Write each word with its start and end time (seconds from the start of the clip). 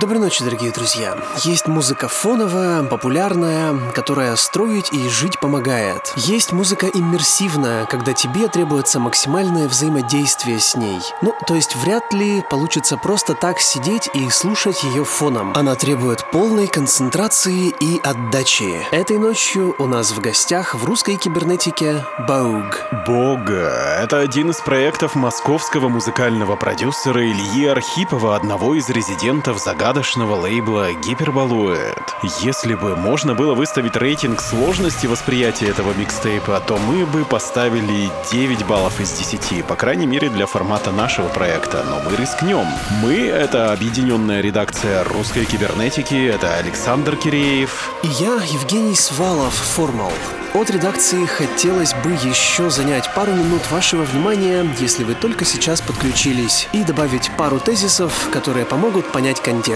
Доброй 0.00 0.18
ночи, 0.18 0.42
дорогие 0.42 0.72
друзья. 0.72 1.16
Есть 1.44 1.68
музыка 1.68 2.08
фоновая, 2.08 2.82
популярная, 2.82 3.78
которая 3.92 4.34
строить 4.34 4.92
и 4.92 5.08
жить 5.08 5.38
помогает. 5.38 6.12
Есть 6.16 6.50
музыка 6.50 6.88
иммерсивная, 6.92 7.86
когда 7.86 8.12
тебе 8.12 8.48
требуется 8.48 8.98
максимальное 8.98 9.68
взаимодействие 9.68 10.58
с 10.58 10.74
ней. 10.74 10.98
Ну, 11.22 11.32
то 11.46 11.54
есть 11.54 11.76
вряд 11.76 12.12
ли 12.12 12.42
получится 12.50 12.96
просто 12.96 13.34
так 13.34 13.60
сидеть 13.60 14.10
и 14.14 14.28
слушать 14.30 14.82
ее 14.82 15.04
фоном. 15.04 15.52
Она 15.54 15.76
требует 15.76 16.28
полной 16.32 16.66
концентрации 16.66 17.72
и 17.78 18.00
отдачи. 18.02 18.84
Этой 18.90 19.18
ночью 19.18 19.76
у 19.78 19.86
нас 19.86 20.10
в 20.10 20.20
гостях 20.20 20.74
в 20.74 20.84
русской 20.84 21.14
кибернетике 21.14 22.04
Боуг. 22.26 22.80
Бога. 23.06 24.00
Это 24.02 24.18
один 24.18 24.50
из 24.50 24.56
проектов 24.56 25.14
московского 25.14 25.88
музыкального 25.88 26.56
продюсера 26.56 27.24
Ильи 27.24 27.66
Архипова, 27.66 28.34
одного 28.34 28.74
из 28.74 28.88
резидентов 28.88 29.60
загадочного 29.60 29.84
загадочного 29.94 30.34
лейбла 30.34 30.92
Гиперболуэт. 30.92 32.16
Если 32.40 32.74
бы 32.74 32.96
можно 32.96 33.36
было 33.36 33.54
выставить 33.54 33.94
рейтинг 33.94 34.40
сложности 34.40 35.06
восприятия 35.06 35.68
этого 35.68 35.92
микстейпа, 35.94 36.60
то 36.66 36.78
мы 36.78 37.06
бы 37.06 37.24
поставили 37.24 38.10
9 38.32 38.66
баллов 38.66 38.98
из 38.98 39.12
10, 39.12 39.64
по 39.64 39.76
крайней 39.76 40.06
мере 40.06 40.30
для 40.30 40.46
формата 40.46 40.90
нашего 40.90 41.28
проекта, 41.28 41.84
но 41.88 42.00
мы 42.00 42.16
рискнем. 42.16 42.66
Мы— 43.02 43.14
это 43.28 43.72
объединенная 43.72 44.40
редакция 44.40 45.04
русской 45.04 45.44
кибернетики, 45.44 46.26
это 46.26 46.56
Александр 46.56 47.14
Киреев. 47.14 47.92
И 48.02 48.08
я, 48.08 48.34
Евгений 48.50 48.96
Свалов, 48.96 49.54
Формал. 49.54 50.12
От 50.54 50.70
редакции 50.70 51.26
хотелось 51.26 51.94
бы 51.94 52.12
еще 52.12 52.70
занять 52.70 53.12
пару 53.12 53.32
минут 53.32 53.68
вашего 53.72 54.02
внимания, 54.02 54.64
если 54.78 55.02
вы 55.02 55.14
только 55.14 55.44
сейчас 55.44 55.80
подключились, 55.80 56.68
и 56.72 56.84
добавить 56.84 57.28
пару 57.36 57.58
тезисов, 57.58 58.28
которые 58.30 58.64
помогут 58.64 59.10
понять 59.10 59.42
контекст. 59.42 59.73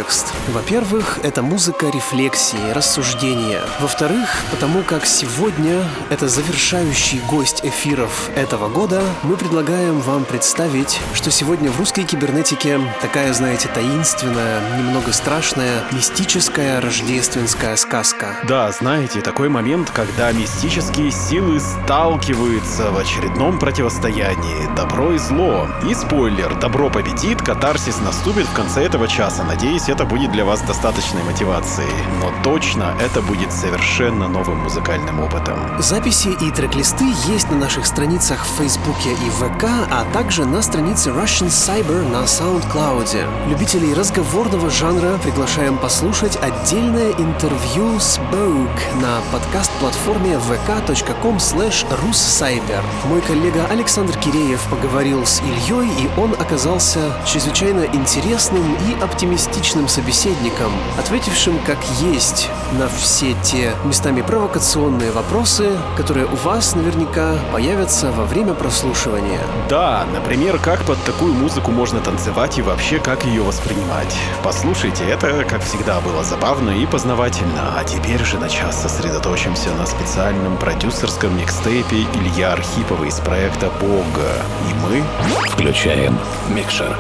Во-первых, 0.48 1.18
это 1.22 1.42
музыка 1.42 1.86
рефлексии, 1.86 2.72
рассуждения. 2.72 3.60
Во-вторых, 3.80 4.28
потому 4.50 4.82
как 4.82 5.04
сегодня 5.06 5.84
это 6.10 6.28
завершающий 6.28 7.20
гость 7.28 7.60
эфиров 7.62 8.30
этого 8.34 8.69
года, 8.69 9.02
мы 9.22 9.36
предлагаем 9.36 10.00
вам 10.00 10.24
представить, 10.24 11.00
что 11.14 11.30
сегодня 11.30 11.70
в 11.70 11.78
русской 11.78 12.04
кибернетике 12.04 12.80
такая, 13.02 13.32
знаете, 13.32 13.69
таинственная, 13.69 14.78
немного 14.78 15.12
страшная, 15.12 15.82
мистическая 15.92 16.80
рождественская 16.80 17.76
сказка. 17.76 18.36
Да, 18.48 18.72
знаете, 18.72 19.20
такой 19.20 19.48
момент, 19.48 19.91
когда 19.91 20.32
Мистические 20.38 21.10
силы 21.10 21.58
сталкиваются 21.58 22.91
в 22.91 22.96
очередном 22.96 23.58
противостоянии. 23.58 24.74
Добро 24.76 25.12
и 25.12 25.19
зло. 25.19 25.66
И 25.88 25.94
спойлер, 25.94 26.54
добро 26.60 26.91
победит, 26.91 27.42
катарсис 27.42 28.00
наступит 28.00 28.46
в 28.46 28.52
конце 28.52 28.84
этого 28.84 29.08
часа. 29.08 29.42
Надеюсь, 29.42 29.88
это 29.89 30.05
будет 30.05 30.33
для 30.33 30.44
вас 30.44 30.61
достаточной 30.62 31.22
мотивацией. 31.22 31.89
Но 32.20 32.33
точно 32.42 32.94
это 33.00 33.22
будет 33.22 33.53
совершенно 33.53 34.28
новым 34.28 34.58
музыкальным 34.58 35.20
опытом. 35.20 35.58
Записи 35.78 36.28
и 36.28 36.50
трек-листы 36.50 37.05
есть 37.27 37.50
на 37.50 37.56
наших 37.56 37.86
страницах 37.86 38.44
в 38.44 38.59
Фейсбуке 38.59 39.12
и 39.12 39.31
ВК, 39.31 39.64
а 39.91 40.05
также 40.12 40.44
на 40.44 40.62
странице 40.62 41.11
Russian 41.11 41.48
Cyber 41.48 42.09
на 42.11 42.25
SoundCloud. 42.25 43.48
Любителей 43.48 43.94
разговорного 43.94 44.70
жанра 44.70 45.19
приглашаем 45.22 45.78
послушать 45.78 46.36
отдельное 46.36 47.12
интервью 47.12 47.98
с 47.98 48.19
Боук 48.31 48.70
на 49.00 49.20
подкаст-платформе 49.33 50.39
vk.com 50.48 51.36
slash 51.36 51.86
russcyber. 52.03 52.83
Мой 53.06 53.20
коллега 53.22 53.66
Александр 53.70 54.16
Киреев 54.19 54.60
поговорил 54.70 55.25
с 55.25 55.41
Ильей, 55.41 55.88
и 55.99 56.20
он 56.20 56.32
оказался 56.32 57.00
чрезвычайно 57.26 57.84
интересным 57.93 58.76
и 58.88 59.03
оптимистичным 59.03 59.78
собеседником, 59.87 60.72
ответившим 60.99 61.59
как 61.66 61.78
есть 62.00 62.49
на 62.78 62.89
все 62.89 63.34
те 63.43 63.75
местами 63.84 64.22
провокационные 64.22 65.12
вопросы, 65.12 65.78
которые 65.97 66.27
у 66.27 66.37
вас 66.37 66.75
наверняка 66.75 67.34
появятся 67.53 68.11
во 68.12 68.25
время 68.25 68.55
прослушивания. 68.55 69.41
Да, 69.69 70.06
например, 70.12 70.59
как 70.59 70.83
под 70.84 71.03
такую 71.05 71.34
музыку 71.34 71.71
можно 71.71 72.00
танцевать 72.00 72.59
и 72.59 72.62
вообще 72.62 72.99
как 72.99 73.25
ее 73.25 73.43
воспринимать. 73.43 74.17
Послушайте, 74.43 75.05
это, 75.05 75.44
как 75.44 75.62
всегда, 75.62 76.00
было 76.00 76.25
забавно 76.25 76.71
и 76.71 76.87
познавательно, 76.87 77.75
а 77.77 77.84
теперь 77.84 78.25
же 78.25 78.38
на 78.38 78.49
час 78.49 78.83
сосредоточимся 78.83 79.71
на 79.75 79.87
специальном 79.87 80.56
продюсерском 80.56 81.37
микстейпе 81.38 82.06
Илья 82.15 82.55
Архипова 82.55 83.05
из 83.05 83.21
проекта 83.21 83.71
«Бога». 83.81 84.31
И 84.69 84.75
мы 84.83 85.05
включаем 85.50 86.19
микшер. 86.49 86.97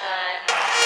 time. 0.00 0.79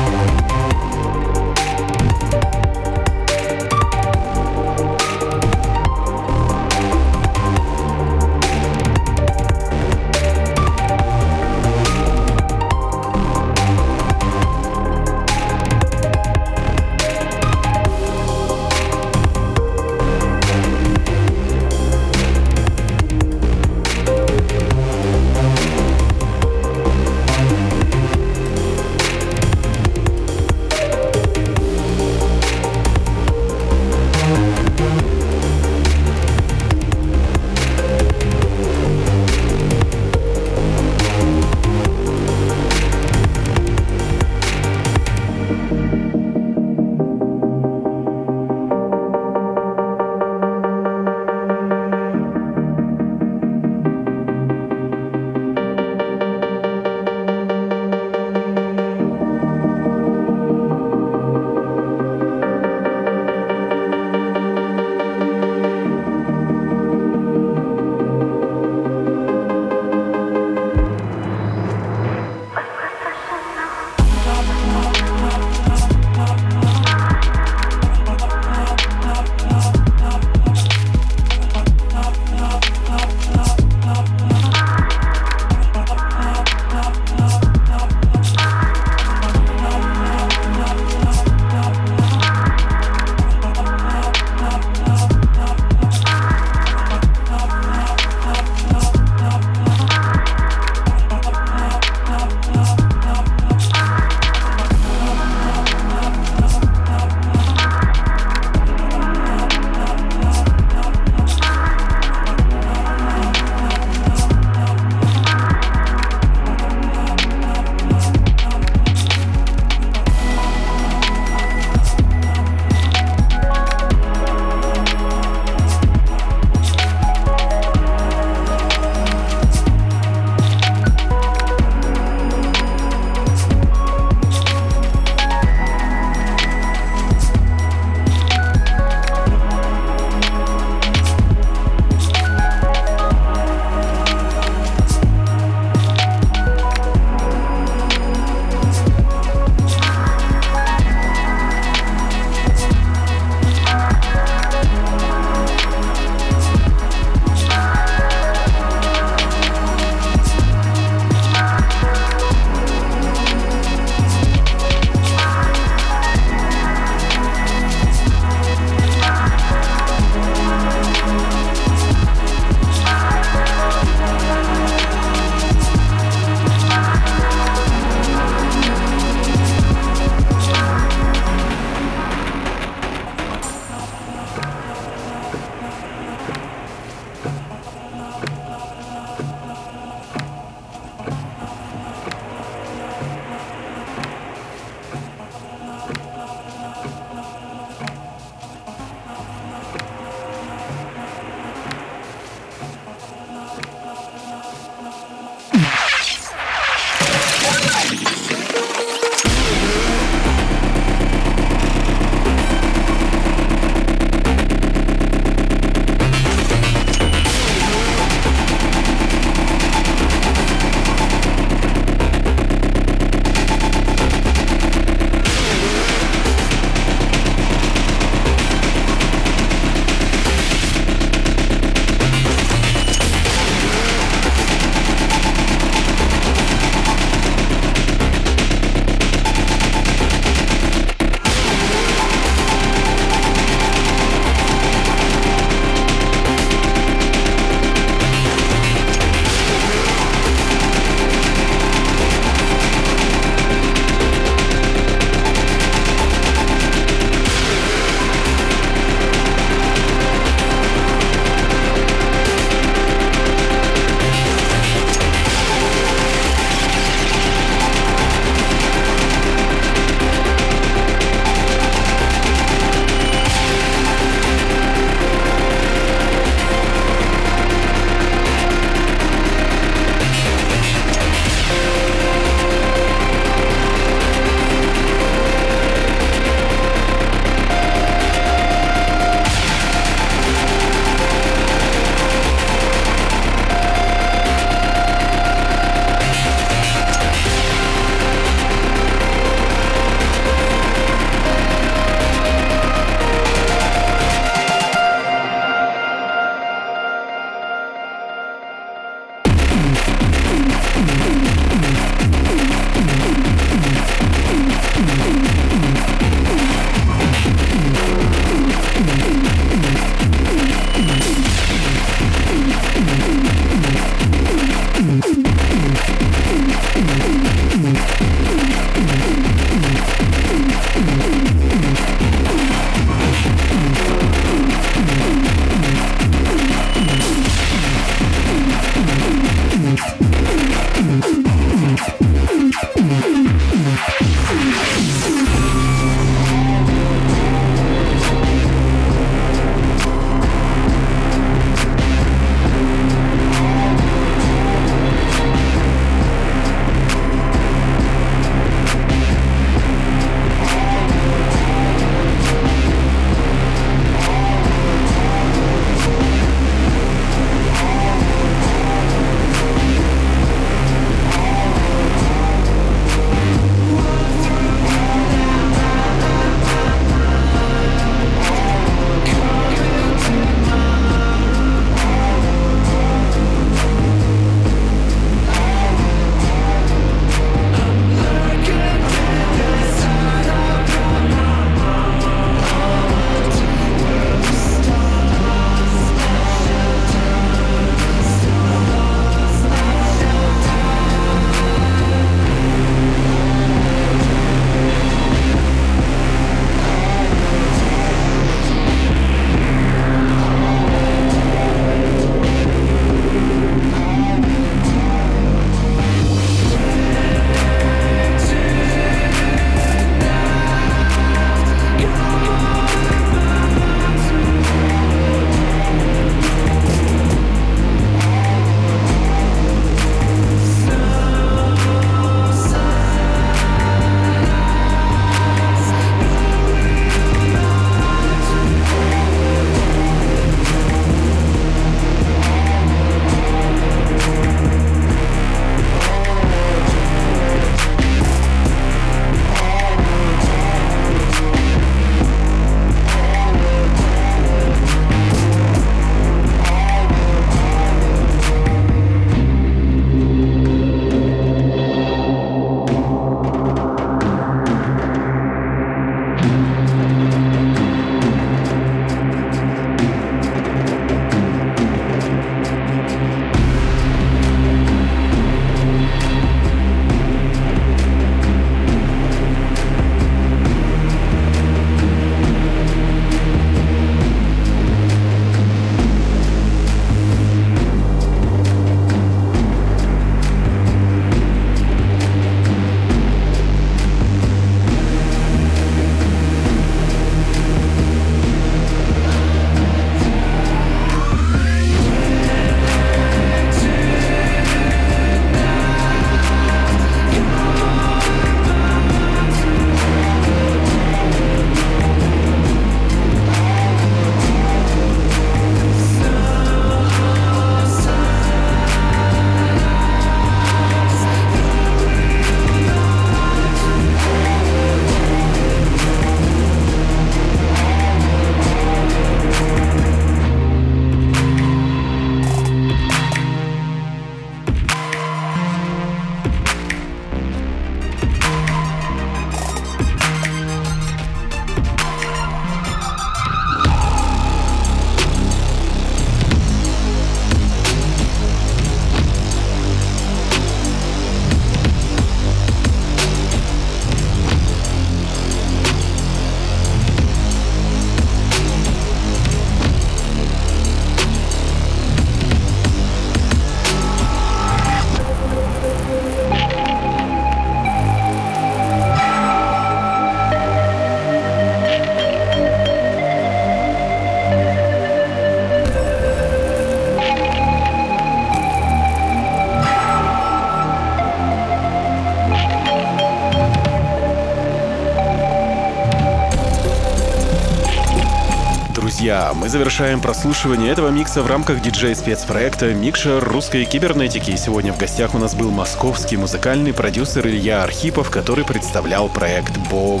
Завершаем 589.52 590.00
прослушивание 590.00 590.72
этого 590.72 590.88
микса 590.88 591.22
в 591.22 591.26
рамках 591.26 591.60
диджей-спецпроекта 591.60 592.72
«Микшер 592.72 593.22
русской 593.22 593.66
кибернетики». 593.66 594.34
Сегодня 594.34 594.72
в 594.72 594.78
гостях 594.78 595.14
у 595.14 595.18
нас 595.18 595.34
был 595.34 595.50
московский 595.50 596.16
музыкальный 596.16 596.72
продюсер 596.72 597.26
Илья 597.28 597.62
Архипов, 597.62 598.08
который 598.08 598.46
представлял 598.46 599.10
проект 599.10 599.54
«Бог». 599.70 600.00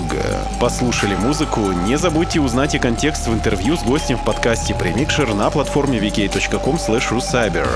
Послушали 0.58 1.16
музыку? 1.16 1.60
Не 1.86 1.98
забудьте 1.98 2.40
узнать 2.40 2.74
и 2.74 2.78
контекст 2.78 3.26
в 3.26 3.34
интервью 3.34 3.76
с 3.76 3.82
гостем 3.82 4.16
в 4.16 4.24
подкасте 4.24 4.74
«Премикшер» 4.74 5.34
на 5.34 5.50
платформе 5.50 5.98
vk.com. 5.98 6.78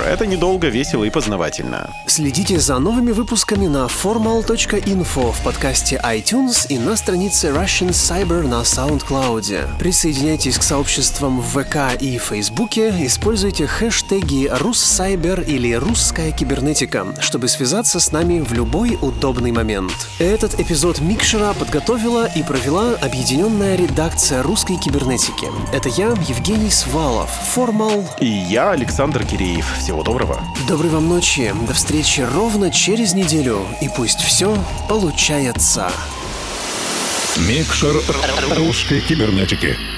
Это 0.06 0.26
недолго, 0.26 0.68
весело 0.68 1.04
и 1.04 1.10
познавательно. 1.10 1.90
Следите 2.06 2.58
за 2.58 2.78
новыми 2.78 3.12
выпусками 3.12 3.66
на 3.66 3.84
formal.info 3.84 5.32
в 5.32 5.40
подкасте 5.42 6.00
iTunes 6.02 6.68
и 6.70 6.78
на 6.78 6.96
странице 6.96 7.48
Russian 7.48 7.90
Cyber 7.90 8.46
на 8.46 8.62
SoundCloud. 8.62 9.78
Присоединяйтесь 9.78 10.56
к 10.56 10.62
сообществам 10.62 11.42
в 11.42 11.65
ВК 11.66 12.00
и 12.00 12.18
Фейсбуке, 12.18 12.94
используйте 13.06 13.66
хэштеги 13.66 14.48
«Руссайбер» 14.60 15.40
или 15.40 15.72
«Русская 15.72 16.32
кибернетика», 16.32 17.06
чтобы 17.20 17.48
связаться 17.48 18.00
с 18.00 18.12
нами 18.12 18.40
в 18.40 18.52
любой 18.52 18.98
удобный 19.00 19.52
момент. 19.52 19.92
Этот 20.18 20.60
эпизод 20.60 21.00
Микшера 21.00 21.52
подготовила 21.54 22.26
и 22.26 22.42
провела 22.42 22.94
объединенная 23.00 23.76
редакция 23.76 24.42
русской 24.42 24.76
кибернетики. 24.76 25.46
Это 25.72 25.88
я, 25.88 26.10
Евгений 26.28 26.70
Свалов, 26.70 27.30
Формал. 27.30 28.08
И 28.20 28.26
я, 28.26 28.70
Александр 28.70 29.24
Киреев. 29.24 29.66
Всего 29.78 30.02
доброго. 30.02 30.40
Доброй 30.68 30.90
вам 30.90 31.08
ночи, 31.08 31.52
до 31.66 31.74
встречи 31.74 32.20
ровно 32.20 32.70
через 32.70 33.14
неделю, 33.14 33.66
и 33.80 33.88
пусть 33.88 34.20
все 34.20 34.56
получается. 34.88 35.90
Микшер 37.36 37.96
русской 38.56 39.00
кибернетики. 39.00 39.95